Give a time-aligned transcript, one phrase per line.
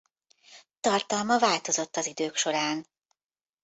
[0.79, 2.87] Tartalma változott az idők során.